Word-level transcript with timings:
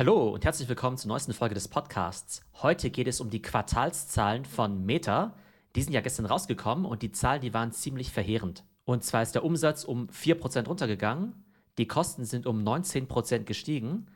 Hallo 0.00 0.30
und 0.30 0.46
herzlich 0.46 0.66
willkommen 0.66 0.96
zur 0.96 1.10
neuesten 1.10 1.34
Folge 1.34 1.54
des 1.54 1.68
Podcasts. 1.68 2.40
Heute 2.62 2.88
geht 2.88 3.06
es 3.06 3.20
um 3.20 3.28
die 3.28 3.42
Quartalszahlen 3.42 4.46
von 4.46 4.86
Meta. 4.86 5.34
Die 5.76 5.82
sind 5.82 5.92
ja 5.92 6.00
gestern 6.00 6.24
rausgekommen 6.24 6.86
und 6.86 7.02
die 7.02 7.12
Zahlen, 7.12 7.42
die 7.42 7.52
waren 7.52 7.70
ziemlich 7.70 8.10
verheerend. 8.10 8.64
Und 8.86 9.04
zwar 9.04 9.20
ist 9.20 9.34
der 9.34 9.44
Umsatz 9.44 9.84
um 9.84 10.08
4% 10.08 10.66
runtergegangen, 10.66 11.44
die 11.76 11.86
Kosten 11.86 12.24
sind 12.24 12.46
um 12.46 12.66
19% 12.66 13.40
gestiegen, 13.40 14.06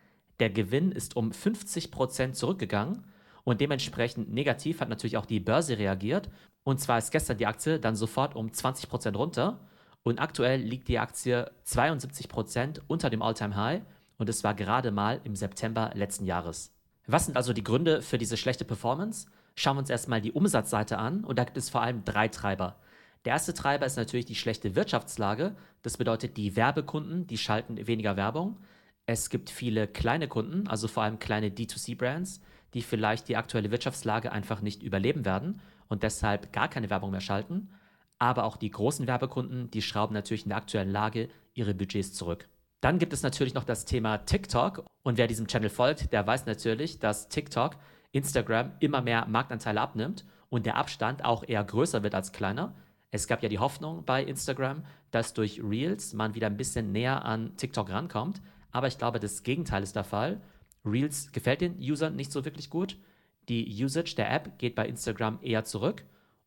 der 0.40 0.48
Gewinn 0.48 0.90
ist 0.90 1.16
um 1.16 1.32
50% 1.32 2.32
zurückgegangen 2.32 3.04
und 3.44 3.60
dementsprechend 3.60 4.32
negativ 4.32 4.80
hat 4.80 4.88
natürlich 4.88 5.19
auch 5.19 5.26
die 5.26 5.38
Börse 5.38 5.76
reagiert. 5.76 6.30
Und 6.62 6.80
zwar 6.80 6.96
ist 6.96 7.10
gestern 7.10 7.37
die 7.37 7.46
Aktie 7.46 7.78
dann 7.78 7.94
sofort 7.94 8.37
um 8.37 8.46
20% 8.46 9.14
runter 9.16 9.60
und 10.03 10.19
aktuell 10.19 10.62
liegt 10.62 10.88
die 10.88 10.98
Aktie 10.98 11.51
72% 11.66 12.80
unter 12.87 13.10
dem 13.10 13.21
All-Time-High 13.21 13.82
und 14.19 14.28
es 14.28 14.44
war 14.44 14.54
gerade 14.54 14.90
mal 14.90 15.21
im 15.24 15.37
September 15.37 15.90
letzten 15.94 16.24
Jahres. 16.27 16.73
Was 17.06 17.27
sind 17.27 17.37
also 17.37 17.52
die 17.52 17.64
Gründe 17.64 18.02
für 18.02 18.18
diese 18.18 18.37
schlechte 18.37 18.64
Performance? 18.64 19.27
Schauen 19.56 19.77
wir 19.77 19.80
uns 19.80 19.90
erstmal 19.90 20.20
die 20.20 20.32
Umsatzseite 20.32 20.98
an 20.98 21.24
und 21.24 21.38
da 21.38 21.45
gibt 21.45 21.56
es 21.56 21.70
vor 21.70 21.82
allem 21.82 22.04
drei 22.04 22.28
Treiber. 22.28 22.77
Der 23.24 23.32
erste 23.32 23.54
Treiber 23.54 23.87
ist 23.87 23.96
natürlich 23.96 24.27
die 24.27 24.34
schlechte 24.34 24.74
Wirtschaftslage. 24.74 25.54
Das 25.82 25.96
bedeutet, 25.96 26.37
die 26.37 26.56
Werbekunden, 26.56 27.27
die 27.27 27.38
schalten 27.38 27.87
weniger 27.87 28.16
Werbung. 28.16 28.59
Es 29.06 29.30
gibt 29.30 29.50
viele 29.50 29.87
kleine 29.87 30.28
Kunden, 30.28 30.66
also 30.66 30.88
vor 30.88 31.02
allem 31.02 31.18
kleine 31.18 31.48
D2C-Brands, 31.48 32.40
die 32.74 32.82
vielleicht 32.82 33.28
die 33.28 33.37
aktuelle 33.37 33.70
Wirtschaftslage 33.70 34.32
einfach 34.32 34.60
nicht 34.60 34.82
überleben 34.82 35.24
werden 35.24 35.60
und 35.88 36.02
deshalb 36.02 36.52
gar 36.52 36.68
keine 36.68 36.90
Werbung 36.90 37.10
mehr 37.10 37.20
schalten. 37.20 37.70
Aber 38.18 38.45
auch 38.45 38.56
die 38.56 38.70
großen 38.70 39.06
Werbekunden, 39.06 39.70
die 39.70 39.82
schrauben 39.82 40.15
natürlich 40.15 40.45
in 40.45 40.51
der 40.51 40.59
aktuellen 40.59 40.90
Lage 40.90 41.28
ihre 41.54 41.74
Budgets 41.74 42.12
zurück. 42.12 42.48
Dann 42.84 42.98
gibt 42.98 43.15
es 43.15 43.23
natürlich 43.23 43.55
noch 43.55 43.65
das 43.65 43.87
Thema 43.87 44.19
TikTok. 44.19 44.84
Und 45.05 45.16
wer 45.16 45.27
diesem 45.27 45.47
Channel 45.47 45.70
folgt, 45.70 46.12
der 46.12 46.27
weiß 46.27 46.45
natürlich, 46.45 46.98
dass 46.98 47.30
TikTok 47.30 47.77
Instagram 48.12 48.73
immer 48.79 49.01
mehr 49.01 49.24
Marktanteile 49.24 49.80
abnimmt 49.80 50.26
und 50.51 50.66
der 50.66 50.76
Abstand 50.76 51.24
auch 51.24 51.45
eher 51.49 51.65
größer 51.65 52.02
wird 52.02 52.15
als 52.15 52.32
kleiner. 52.32 52.74
Es 53.10 53.26
gab 53.26 53.43
ja 53.43 53.49
die 53.49 53.59
Hoffnung 53.59 54.04
bei 54.04 54.23
Instagram, 54.23 54.85
dass 55.13 55.32
durch 55.32 55.63
Reels 55.65 56.13
man 56.13 56.35
wieder 56.35 56.46
ein 56.46 56.59
bisschen 56.59 56.93
näher 56.93 57.24
an 57.24 57.57
TikTok 57.57 57.88
rankommt. 57.88 58.43
Aber 58.71 58.87
ich 58.87 58.98
glaube, 58.98 59.19
das 59.19 59.43
Gegenteil 59.43 59.82
ist 59.82 59.96
der 59.96 60.04
Fall. 60.04 60.43
Reels 60.85 61.32
gefällt 61.32 61.63
den 61.63 61.79
Usern 61.79 62.16
nicht 62.16 62.32
so 62.32 62.45
wirklich 62.45 62.69
gut. 62.69 62.98
Die 63.48 63.82
Usage 63.82 64.15
der 64.15 64.31
App 64.31 64.59
geht 64.59 64.75
bei 64.75 64.87
Instagram 64.87 65.39
eher 65.41 65.65
zurück. 65.65 66.05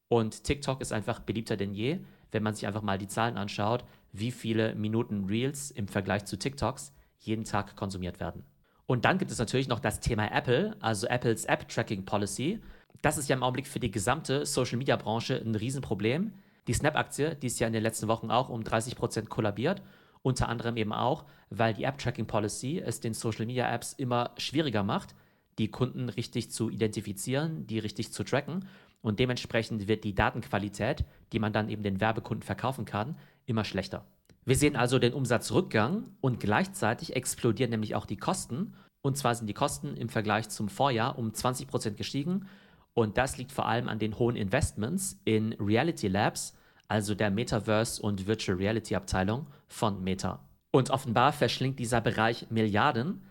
Und 0.08 0.44
TikTok 0.44 0.82
ist 0.82 0.94
einfach 0.94 1.20
beliebter 1.20 1.58
denn 1.58 1.74
je, 1.74 1.98
wenn 2.32 2.44
man 2.44 2.54
sich 2.54 2.68
einfach 2.68 2.82
mal 2.82 2.98
die 2.98 3.08
Zahlen 3.08 3.38
anschaut 3.38 3.84
wie 4.20 4.32
viele 4.32 4.76
Minuten 4.76 5.26
Reels 5.26 5.72
im 5.72 5.88
Vergleich 5.88 6.26
zu 6.26 6.38
TikToks 6.38 6.94
jeden 7.20 7.46
Tag 7.46 7.76
konsumiert 7.76 8.20
werden. 8.20 8.44
Und 8.86 9.06
dann 9.06 9.18
gibt 9.18 9.32
es 9.32 9.40
natürlich 9.40 9.68
noch 9.68 9.80
das 9.80 10.00
Thema 10.00 10.32
Apple, 10.32 10.76
also 10.80 11.08
Apples 11.08 11.46
App 11.46 11.68
Tracking 11.68 12.06
Policy. 12.06 12.62
Das 13.02 13.18
ist 13.18 13.28
ja 13.30 13.36
im 13.36 13.44
Augenblick 13.44 13.68
für 13.68 13.80
die 13.80 13.92
gesamte 13.92 14.46
Social 14.46 14.78
Media 14.78 14.96
Branche 14.96 15.36
ein 15.36 15.56
Riesenproblem. 15.56 16.34
Die 16.68 16.74
Snap-Aktie, 16.74 17.36
die 17.36 17.48
ist 17.48 17.60
ja 17.60 17.68
in 17.68 17.74
den 17.74 17.84
letzten 17.84 18.08
Wochen 18.08 18.32
auch 18.32 18.50
um 18.50 18.62
30% 18.62 19.28
kollabiert. 19.28 19.82
Unter 20.22 20.50
anderem 20.50 20.78
eben 20.78 20.94
auch, 20.94 21.26
weil 21.50 21.74
die 21.74 21.84
App 21.84 21.98
Tracking 21.98 22.28
Policy 22.28 22.80
es 22.80 23.00
den 23.00 23.14
Social 23.14 23.46
Media 23.46 23.72
Apps 23.74 23.94
immer 23.94 24.32
schwieriger 24.38 24.84
macht, 24.84 25.16
die 25.58 25.70
Kunden 25.70 26.10
richtig 26.10 26.52
zu 26.52 26.70
identifizieren, 26.70 27.68
die 27.68 27.80
richtig 27.80 28.14
zu 28.14 28.24
tracken. 28.24 28.68
Und 29.08 29.20
dementsprechend 29.20 29.88
wird 29.88 30.04
die 30.04 30.14
Datenqualität, 30.14 31.06
die 31.32 31.40
man 31.40 31.54
dann 31.54 31.70
eben 31.70 31.82
den 31.82 32.02
Werbekunden 32.02 32.44
verkaufen 32.44 32.84
kann, 32.84 33.16
immer 33.46 33.64
schlechter. 33.64 34.06
Wir 34.44 34.58
sehen 34.58 34.76
also 34.76 35.00
den 35.00 35.14
Umsatzrückgang 35.14 36.10
und 36.20 36.42
gleichzeitig 36.42 37.16
explodieren 37.16 37.72
nämlich 37.72 37.96
auch 37.96 38.06
die 38.06 38.18
Kosten. 38.18 38.74
Und 39.02 39.18
zwar 39.18 39.34
sind 39.34 39.48
die 39.48 39.54
Kosten 39.54 39.96
im 39.96 40.10
Vergleich 40.10 40.50
zum 40.50 40.68
Vorjahr 40.68 41.18
um 41.18 41.30
20% 41.30 41.92
gestiegen. 41.92 42.50
Und 42.94 43.18
das 43.18 43.38
liegt 43.38 43.54
vor 43.54 43.66
allem 43.66 43.88
an 43.88 43.98
den 43.98 44.20
hohen 44.20 44.36
Investments 44.36 45.22
in 45.24 45.54
Reality 45.54 46.10
Labs, 46.10 46.58
also 46.90 47.16
der 47.16 47.32
Metaverse 47.32 48.02
und 48.02 48.28
Virtual 48.28 48.58
Reality 48.58 48.94
Abteilung 48.94 49.48
von 49.70 50.04
Meta. 50.04 50.46
Und 50.72 50.90
offenbar 50.90 51.32
verschlingt 51.32 51.80
dieser 51.80 52.02
Bereich 52.02 52.48
Milliarden. 52.50 53.22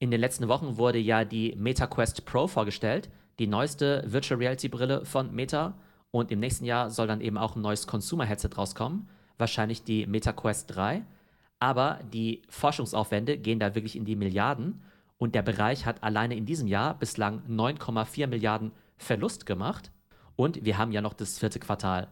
In 0.00 0.10
den 0.10 0.20
letzten 0.20 0.48
Wochen 0.48 0.76
wurde 0.76 0.98
ja 0.98 1.24
die 1.24 1.54
MetaQuest 1.56 2.24
Pro 2.24 2.48
vorgestellt, 2.48 3.10
die 3.40 3.48
neueste 3.48 4.04
Virtual 4.06 4.38
Reality 4.38 4.68
Brille 4.68 5.04
von 5.04 5.34
Meta. 5.34 5.74
Und 6.12 6.30
im 6.30 6.38
nächsten 6.38 6.64
Jahr 6.64 6.90
soll 6.90 7.08
dann 7.08 7.20
eben 7.20 7.36
auch 7.36 7.56
ein 7.56 7.62
neues 7.62 7.88
Consumer 7.88 8.24
Headset 8.24 8.50
rauskommen 8.56 9.08
wahrscheinlich 9.40 9.82
die 9.82 10.06
MetaQuest 10.06 10.76
3. 10.76 11.04
Aber 11.58 11.98
die 12.12 12.42
Forschungsaufwände 12.48 13.38
gehen 13.38 13.58
da 13.58 13.74
wirklich 13.74 13.96
in 13.96 14.04
die 14.04 14.16
Milliarden. 14.16 14.82
Und 15.18 15.34
der 15.34 15.42
Bereich 15.42 15.84
hat 15.84 16.02
alleine 16.02 16.36
in 16.36 16.46
diesem 16.46 16.68
Jahr 16.68 16.98
bislang 16.98 17.42
9,4 17.48 18.28
Milliarden 18.28 18.72
Verlust 18.96 19.44
gemacht. 19.46 19.90
Und 20.36 20.64
wir 20.64 20.78
haben 20.78 20.92
ja 20.92 21.00
noch 21.00 21.12
das 21.12 21.38
vierte 21.38 21.58
Quartal. 21.58 22.08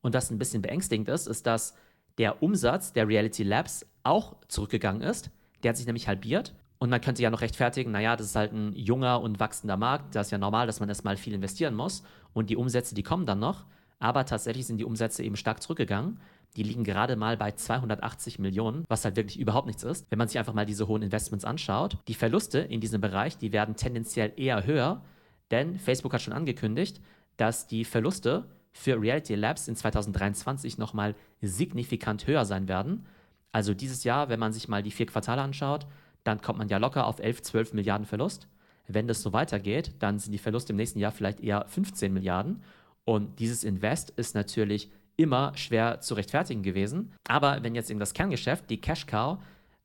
Und 0.00 0.14
was 0.14 0.30
ein 0.30 0.38
bisschen 0.38 0.62
beängstigend 0.62 1.08
ist, 1.08 1.26
ist, 1.26 1.46
dass 1.46 1.74
der 2.16 2.42
Umsatz 2.42 2.92
der 2.92 3.06
Reality 3.06 3.42
Labs 3.42 3.86
auch 4.02 4.36
zurückgegangen 4.48 5.02
ist. 5.02 5.30
Der 5.62 5.70
hat 5.70 5.76
sich 5.76 5.86
nämlich 5.86 6.08
halbiert. 6.08 6.54
Und 6.78 6.90
man 6.90 7.00
könnte 7.00 7.22
ja 7.22 7.30
noch 7.30 7.40
rechtfertigen, 7.40 7.90
naja, 7.90 8.16
das 8.16 8.28
ist 8.28 8.36
halt 8.36 8.52
ein 8.52 8.72
junger 8.74 9.20
und 9.20 9.40
wachsender 9.40 9.76
Markt. 9.76 10.14
Das 10.14 10.28
ist 10.28 10.30
ja 10.30 10.38
normal, 10.38 10.66
dass 10.66 10.80
man 10.80 10.88
erstmal 10.88 11.16
viel 11.16 11.34
investieren 11.34 11.74
muss. 11.74 12.04
Und 12.32 12.50
die 12.50 12.56
Umsätze, 12.56 12.94
die 12.94 13.02
kommen 13.02 13.26
dann 13.26 13.40
noch. 13.40 13.64
Aber 13.98 14.24
tatsächlich 14.24 14.66
sind 14.66 14.78
die 14.78 14.84
Umsätze 14.84 15.24
eben 15.24 15.36
stark 15.36 15.60
zurückgegangen. 15.60 16.20
Die 16.56 16.62
liegen 16.62 16.84
gerade 16.84 17.16
mal 17.16 17.36
bei 17.36 17.52
280 17.52 18.38
Millionen, 18.38 18.84
was 18.88 19.04
halt 19.04 19.16
wirklich 19.16 19.38
überhaupt 19.38 19.66
nichts 19.66 19.82
ist. 19.82 20.06
Wenn 20.10 20.18
man 20.18 20.28
sich 20.28 20.38
einfach 20.38 20.54
mal 20.54 20.66
diese 20.66 20.88
hohen 20.88 21.02
Investments 21.02 21.44
anschaut, 21.44 21.98
die 22.06 22.14
Verluste 22.14 22.58
in 22.60 22.80
diesem 22.80 23.00
Bereich, 23.00 23.36
die 23.38 23.52
werden 23.52 23.76
tendenziell 23.76 24.32
eher 24.36 24.64
höher, 24.64 25.02
denn 25.50 25.78
Facebook 25.78 26.12
hat 26.12 26.22
schon 26.22 26.32
angekündigt, 26.32 27.00
dass 27.36 27.66
die 27.66 27.84
Verluste 27.84 28.48
für 28.72 29.00
Reality 29.00 29.34
Labs 29.34 29.68
in 29.68 29.76
2023 29.76 30.78
nochmal 30.78 31.14
signifikant 31.42 32.26
höher 32.26 32.44
sein 32.44 32.68
werden. 32.68 33.06
Also 33.52 33.74
dieses 33.74 34.04
Jahr, 34.04 34.28
wenn 34.28 34.40
man 34.40 34.52
sich 34.52 34.68
mal 34.68 34.82
die 34.82 34.90
vier 34.90 35.06
Quartale 35.06 35.42
anschaut, 35.42 35.86
dann 36.24 36.40
kommt 36.40 36.58
man 36.58 36.68
ja 36.68 36.78
locker 36.78 37.06
auf 37.06 37.18
11, 37.20 37.42
12 37.42 37.72
Milliarden 37.74 38.06
Verlust. 38.06 38.48
Wenn 38.86 39.06
das 39.06 39.22
so 39.22 39.32
weitergeht, 39.32 39.94
dann 39.98 40.18
sind 40.18 40.32
die 40.32 40.38
Verluste 40.38 40.72
im 40.72 40.76
nächsten 40.76 40.98
Jahr 40.98 41.12
vielleicht 41.12 41.40
eher 41.40 41.66
15 41.68 42.12
Milliarden. 42.12 42.62
Und 43.04 43.38
dieses 43.38 43.64
Invest 43.64 44.10
ist 44.10 44.34
natürlich 44.34 44.90
immer 45.16 45.52
schwer 45.56 46.00
zu 46.00 46.14
rechtfertigen 46.14 46.62
gewesen. 46.62 47.12
Aber 47.28 47.62
wenn 47.62 47.74
jetzt 47.74 47.90
eben 47.90 48.00
das 48.00 48.14
Kerngeschäft, 48.14 48.70
die 48.70 48.80
Cash 48.80 49.06
Cow, 49.06 49.38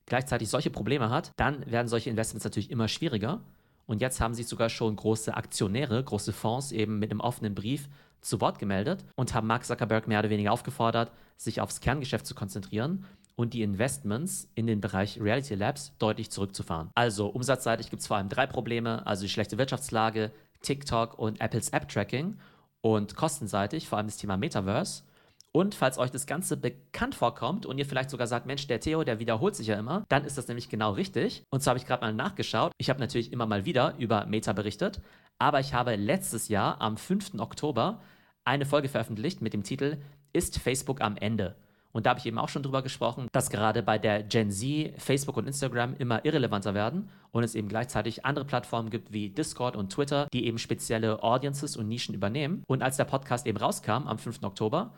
gleichzeitig 0.06 0.50
solche 0.50 0.70
Probleme 0.70 1.10
hat, 1.10 1.32
dann 1.38 1.70
werden 1.70 1.88
solche 1.88 2.10
Investments 2.10 2.44
natürlich 2.44 2.72
immer 2.72 2.88
schwieriger. 2.88 3.42
Und 3.86 4.02
jetzt 4.02 4.22
haben 4.22 4.34
sich 4.34 4.48
sogar 4.48 4.70
schon 4.70 4.96
große 4.96 5.36
Aktionäre, 5.36 6.02
große 6.02 6.32
Fonds 6.32 6.72
eben 6.72 7.00
mit 7.00 7.12
einem 7.12 7.20
offenen 7.20 7.56
Brief 7.56 7.90
zu 8.22 8.40
Wort 8.40 8.60
gemeldet 8.60 9.04
und 9.16 9.34
haben 9.34 9.48
Mark 9.48 9.66
Zuckerberg 9.66 10.08
mehr 10.08 10.20
oder 10.20 10.30
weniger 10.30 10.54
aufgefordert, 10.54 11.12
sich 11.36 11.60
aufs 11.60 11.82
Kerngeschäft 11.82 12.26
zu 12.26 12.36
konzentrieren 12.36 13.06
und 13.36 13.54
die 13.54 13.64
Investments 13.64 14.50
in 14.56 14.68
den 14.68 14.82
Bereich 14.82 15.20
Reality 15.20 15.56
Labs 15.56 15.94
deutlich 16.00 16.30
zurückzufahren. 16.30 16.90
Also 16.96 17.28
umsatzseitig 17.28 17.90
gibt 17.90 18.02
es 18.02 18.08
vor 18.08 18.18
allem 18.18 18.30
drei 18.30 18.48
Probleme, 18.48 19.06
also 19.06 19.24
die 19.24 19.30
schlechte 19.30 19.58
Wirtschaftslage, 19.58 20.32
TikTok 20.62 21.18
und 21.18 21.42
Apples 21.42 21.70
App 21.70 21.90
Tracking 21.90 22.38
und 22.82 23.16
kostenseitig 23.16 23.88
vor 23.88 23.98
allem 23.98 24.08
das 24.08 24.18
Thema 24.18 24.38
Metaverse. 24.38 25.04
Und 25.56 25.76
falls 25.76 26.00
euch 26.00 26.10
das 26.10 26.26
Ganze 26.26 26.58
bekannt 26.58 27.14
vorkommt 27.14 27.68
und 27.68 27.78
ihr 27.78 27.86
vielleicht 27.86 28.10
sogar 28.10 28.26
sagt, 28.26 28.48
Mensch, 28.48 28.66
der 28.66 28.80
Theo, 28.80 29.04
der 29.04 29.20
wiederholt 29.20 29.56
sich 29.56 29.68
ja 29.68 29.78
immer, 29.78 30.04
dann 30.10 30.26
ist 30.26 30.36
das 30.36 30.48
nämlich 30.48 30.68
genau 30.68 30.94
richtig. 30.94 31.44
Und 31.52 31.62
zwar 31.62 31.72
habe 31.72 31.80
ich 31.80 31.86
gerade 31.86 32.02
mal 32.02 32.14
nachgeschaut. 32.14 32.72
Ich 32.80 32.90
habe 32.90 33.00
natürlich 33.00 33.32
immer 33.32 33.46
mal 33.46 33.64
wieder 33.64 33.94
über 34.00 34.26
Meta 34.26 34.54
berichtet, 34.54 35.00
aber 35.38 35.60
ich 35.60 35.76
habe 35.76 35.96
letztes 35.96 36.48
Jahr 36.48 36.82
am 36.82 36.98
5. 36.98 37.36
Oktober 37.38 38.02
eine 38.46 38.66
Folge 38.66 38.90
veröffentlicht 38.90 39.42
mit 39.42 39.54
dem 39.54 39.64
Titel 39.64 39.98
Ist 40.34 40.58
Facebook 40.58 41.02
am 41.02 41.18
Ende? 41.18 41.56
Und 41.94 42.06
da 42.06 42.10
habe 42.10 42.20
ich 42.20 42.26
eben 42.26 42.40
auch 42.40 42.50
schon 42.50 42.64
drüber 42.64 42.82
gesprochen, 42.82 43.28
dass 43.32 43.50
gerade 43.50 43.84
bei 43.84 43.98
der 43.98 44.24
Gen 44.24 44.52
Z 44.52 44.94
Facebook 44.98 45.38
und 45.38 45.48
Instagram 45.48 45.96
immer 45.98 46.26
irrelevanter 46.26 46.74
werden 46.74 47.10
und 47.32 47.44
es 47.44 47.56
eben 47.56 47.70
gleichzeitig 47.70 48.26
andere 48.26 48.46
Plattformen 48.46 48.90
gibt 48.90 49.14
wie 49.14 49.30
Discord 49.30 49.76
und 49.76 49.94
Twitter, 49.94 50.28
die 50.34 50.46
eben 50.46 50.58
spezielle 50.58 51.24
Audiences 51.24 51.78
und 51.78 51.88
Nischen 51.88 52.16
übernehmen. 52.16 52.64
Und 52.68 52.82
als 52.82 52.98
der 52.98 53.06
Podcast 53.06 53.46
eben 53.46 53.58
rauskam 53.58 54.08
am 54.08 54.18
5. 54.18 54.44
Oktober, 54.44 54.92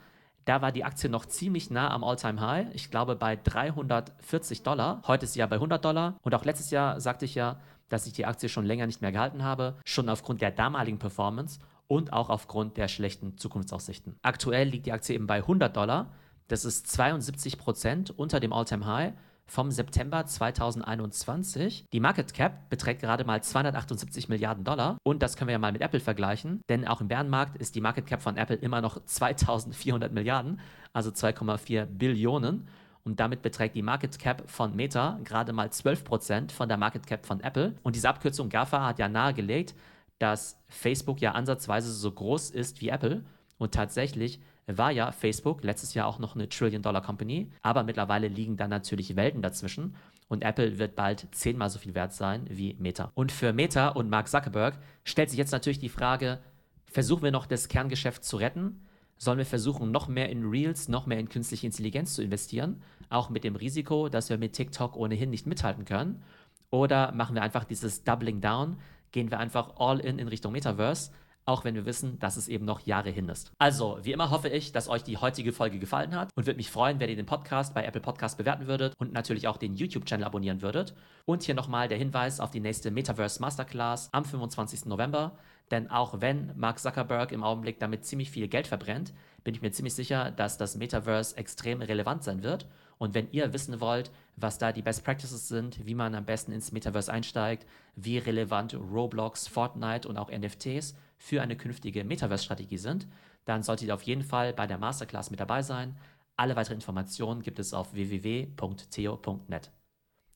da 0.45 0.61
war 0.61 0.71
die 0.71 0.83
Aktie 0.83 1.09
noch 1.09 1.25
ziemlich 1.25 1.69
nah 1.69 1.91
am 1.91 2.03
All-Time-High. 2.03 2.67
Ich 2.73 2.91
glaube 2.91 3.15
bei 3.15 3.35
340 3.35 4.63
Dollar. 4.63 5.01
Heute 5.07 5.25
ist 5.25 5.33
sie 5.33 5.39
ja 5.39 5.47
bei 5.47 5.55
100 5.55 5.83
Dollar. 5.83 6.17
Und 6.21 6.33
auch 6.33 6.45
letztes 6.45 6.71
Jahr 6.71 7.01
sagte 7.01 7.25
ich 7.25 7.35
ja, 7.35 7.59
dass 7.89 8.07
ich 8.07 8.13
die 8.13 8.25
Aktie 8.25 8.47
schon 8.47 8.65
länger 8.65 8.85
nicht 8.85 9.01
mehr 9.01 9.11
gehalten 9.11 9.43
habe. 9.43 9.75
Schon 9.83 10.07
aufgrund 10.07 10.41
der 10.41 10.51
damaligen 10.51 10.99
Performance 10.99 11.59
und 11.87 12.13
auch 12.13 12.29
aufgrund 12.29 12.77
der 12.77 12.87
schlechten 12.87 13.37
Zukunftsaussichten. 13.37 14.15
Aktuell 14.21 14.69
liegt 14.69 14.85
die 14.85 14.91
Aktie 14.91 15.15
eben 15.15 15.27
bei 15.27 15.37
100 15.37 15.75
Dollar. 15.75 16.11
Das 16.47 16.63
ist 16.63 16.87
72 16.87 17.57
Prozent 17.57 18.11
unter 18.11 18.39
dem 18.39 18.53
All-Time-High 18.53 19.13
vom 19.47 19.71
September 19.71 20.25
2021. 20.25 21.85
Die 21.91 21.99
Market 21.99 22.33
Cap 22.33 22.69
beträgt 22.69 23.01
gerade 23.01 23.23
mal 23.23 23.41
278 23.41 24.29
Milliarden 24.29 24.63
Dollar 24.63 24.97
und 25.03 25.23
das 25.23 25.37
können 25.37 25.47
wir 25.47 25.53
ja 25.53 25.59
mal 25.59 25.71
mit 25.71 25.81
Apple 25.81 25.99
vergleichen, 25.99 26.61
denn 26.69 26.87
auch 26.87 27.01
im 27.01 27.07
Bärenmarkt 27.07 27.57
ist 27.57 27.75
die 27.75 27.81
Market 27.81 28.05
Cap 28.05 28.21
von 28.21 28.37
Apple 28.37 28.55
immer 28.57 28.81
noch 28.81 29.03
2400 29.03 30.11
Milliarden, 30.11 30.59
also 30.93 31.09
2,4 31.09 31.85
Billionen. 31.85 32.67
Und 33.03 33.19
damit 33.19 33.43
beträgt 33.43 33.75
die 33.75 33.83
Market 33.83 34.17
Cap 34.17 34.49
von 34.49 34.75
Meta 34.75 35.19
gerade 35.23 35.53
mal 35.53 35.67
12% 35.67 36.51
von 36.51 36.67
der 36.67 36.77
Market 36.77 37.05
Cap 37.05 37.25
von 37.25 37.39
Apple. 37.39 37.75
Und 37.83 37.95
diese 37.95 38.09
Abkürzung 38.09 38.49
GAFA 38.49 38.83
hat 38.83 38.97
ja 38.97 39.07
nahegelegt, 39.07 39.75
dass 40.17 40.59
Facebook 40.67 41.21
ja 41.21 41.33
ansatzweise 41.33 41.91
so 41.91 42.11
groß 42.11 42.49
ist 42.49 42.81
wie 42.81 42.89
Apple. 42.89 43.23
Und 43.57 43.73
tatsächlich 43.73 44.39
war 44.67 44.91
ja 44.91 45.11
Facebook 45.11 45.63
letztes 45.63 45.93
Jahr 45.93 46.07
auch 46.07 46.19
noch 46.19 46.35
eine 46.35 46.49
Trillion-Dollar-Company, 46.49 47.51
aber 47.61 47.83
mittlerweile 47.83 48.27
liegen 48.27 48.57
da 48.57 48.67
natürlich 48.67 49.15
Welten 49.15 49.41
dazwischen 49.41 49.95
und 50.27 50.43
Apple 50.43 50.79
wird 50.79 50.95
bald 50.95 51.27
zehnmal 51.31 51.69
so 51.69 51.79
viel 51.79 51.93
wert 51.93 52.13
sein 52.13 52.45
wie 52.49 52.75
Meta. 52.79 53.11
Und 53.13 53.31
für 53.31 53.53
Meta 53.53 53.89
und 53.89 54.09
Mark 54.09 54.27
Zuckerberg 54.27 54.77
stellt 55.03 55.29
sich 55.29 55.37
jetzt 55.37 55.51
natürlich 55.51 55.79
die 55.79 55.89
Frage, 55.89 56.39
versuchen 56.85 57.23
wir 57.23 57.31
noch 57.31 57.45
das 57.45 57.67
Kerngeschäft 57.67 58.23
zu 58.23 58.37
retten? 58.37 58.81
Sollen 59.17 59.37
wir 59.37 59.45
versuchen, 59.45 59.91
noch 59.91 60.07
mehr 60.07 60.29
in 60.29 60.45
Reels, 60.45 60.89
noch 60.89 61.05
mehr 61.05 61.19
in 61.19 61.29
künstliche 61.29 61.67
Intelligenz 61.67 62.15
zu 62.15 62.23
investieren, 62.23 62.81
auch 63.09 63.29
mit 63.29 63.43
dem 63.43 63.55
Risiko, 63.55 64.09
dass 64.09 64.29
wir 64.29 64.37
mit 64.37 64.53
TikTok 64.53 64.97
ohnehin 64.97 65.29
nicht 65.29 65.45
mithalten 65.45 65.85
können? 65.85 66.23
Oder 66.69 67.11
machen 67.13 67.35
wir 67.35 67.41
einfach 67.41 67.63
dieses 67.63 68.03
Doubling 68.03 68.41
Down, 68.41 68.77
gehen 69.11 69.31
wir 69.31 69.39
einfach 69.39 69.75
all 69.77 69.99
in 69.99 70.19
in 70.19 70.27
Richtung 70.27 70.51
Metaverse, 70.51 71.11
auch 71.45 71.63
wenn 71.63 71.75
wir 71.75 71.85
wissen, 71.85 72.19
dass 72.19 72.37
es 72.37 72.47
eben 72.47 72.65
noch 72.65 72.81
Jahre 72.81 73.09
hin 73.09 73.29
ist. 73.29 73.51
Also, 73.57 73.99
wie 74.01 74.11
immer 74.11 74.31
hoffe 74.31 74.49
ich, 74.49 74.71
dass 74.71 74.89
euch 74.89 75.03
die 75.03 75.17
heutige 75.17 75.53
Folge 75.53 75.79
gefallen 75.79 76.15
hat 76.15 76.29
und 76.35 76.45
würde 76.45 76.57
mich 76.57 76.71
freuen, 76.71 76.99
wenn 76.99 77.09
ihr 77.09 77.15
den 77.15 77.25
Podcast 77.25 77.73
bei 77.73 77.83
Apple 77.83 78.01
Podcast 78.01 78.37
bewerten 78.37 78.67
würdet 78.67 78.93
und 78.97 79.13
natürlich 79.13 79.47
auch 79.47 79.57
den 79.57 79.75
YouTube-Channel 79.75 80.25
abonnieren 80.25 80.61
würdet. 80.61 80.95
Und 81.25 81.43
hier 81.43 81.55
nochmal 81.55 81.87
der 81.87 81.97
Hinweis 81.97 82.39
auf 82.39 82.51
die 82.51 82.59
nächste 82.59 82.91
Metaverse 82.91 83.41
Masterclass 83.41 84.09
am 84.11 84.25
25. 84.25 84.85
November. 84.85 85.37
Denn 85.71 85.89
auch 85.89 86.21
wenn 86.21 86.51
Mark 86.55 86.79
Zuckerberg 86.79 87.31
im 87.31 87.43
Augenblick 87.43 87.79
damit 87.79 88.05
ziemlich 88.05 88.29
viel 88.29 88.47
Geld 88.47 88.67
verbrennt, 88.67 89.13
bin 89.43 89.55
ich 89.55 89.61
mir 89.61 89.71
ziemlich 89.71 89.95
sicher, 89.95 90.31
dass 90.31 90.57
das 90.57 90.75
Metaverse 90.75 91.37
extrem 91.37 91.81
relevant 91.81 92.23
sein 92.23 92.43
wird. 92.43 92.67
Und 92.97 93.13
wenn 93.13 93.31
ihr 93.31 93.51
wissen 93.51 93.79
wollt, 93.81 94.11
was 94.35 94.57
da 94.57 94.71
die 94.71 94.81
Best 94.81 95.03
Practices 95.03 95.47
sind, 95.47 95.85
wie 95.85 95.95
man 95.95 96.15
am 96.15 96.25
besten 96.25 96.51
ins 96.51 96.71
Metaverse 96.71 97.11
einsteigt, 97.11 97.65
wie 97.95 98.17
relevant 98.17 98.73
Roblox, 98.75 99.47
Fortnite 99.47 100.07
und 100.07 100.17
auch 100.17 100.31
NFTs 100.31 100.95
für 101.17 101.41
eine 101.41 101.57
künftige 101.57 102.03
Metaverse-Strategie 102.03 102.77
sind, 102.77 103.07
dann 103.45 103.63
solltet 103.63 103.87
ihr 103.87 103.93
auf 103.93 104.03
jeden 104.03 104.23
Fall 104.23 104.53
bei 104.53 104.67
der 104.67 104.77
Masterclass 104.77 105.29
mit 105.29 105.39
dabei 105.39 105.61
sein. 105.61 105.97
Alle 106.37 106.55
weiteren 106.55 106.75
Informationen 106.75 107.41
gibt 107.41 107.59
es 107.59 107.73
auf 107.73 107.93
www.theo.net. 107.93 109.71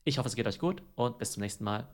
Ich 0.04 0.18
hoffe, 0.18 0.30
es 0.30 0.36
geht 0.36 0.48
euch 0.48 0.60
gut 0.60 0.82
und 0.96 1.18
bis 1.18 1.34
zum 1.34 1.42
nächsten 1.42 1.64
Mal. 1.64 1.88